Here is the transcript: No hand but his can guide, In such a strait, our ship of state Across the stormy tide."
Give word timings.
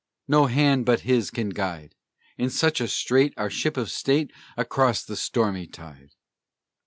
No 0.27 0.47
hand 0.47 0.83
but 0.87 1.01
his 1.01 1.29
can 1.29 1.49
guide, 1.49 1.93
In 2.35 2.49
such 2.49 2.81
a 2.81 2.87
strait, 2.87 3.35
our 3.37 3.51
ship 3.51 3.77
of 3.77 3.91
state 3.91 4.33
Across 4.57 5.03
the 5.03 5.15
stormy 5.15 5.67
tide." 5.67 6.15